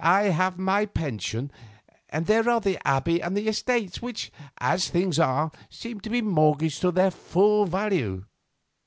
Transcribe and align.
I 0.00 0.22
have 0.30 0.58
my 0.58 0.86
pension, 0.86 1.52
and 2.08 2.24
there 2.24 2.48
are 2.48 2.62
the 2.62 2.78
Abbey 2.88 3.20
and 3.20 3.36
estates, 3.36 4.00
which, 4.00 4.32
as 4.56 4.88
things 4.88 5.18
are, 5.18 5.52
seem 5.68 6.00
to 6.00 6.08
be 6.08 6.22
mortgaged 6.22 6.80
to 6.80 6.90
their 6.90 7.10
full 7.10 7.66
value. 7.66 8.24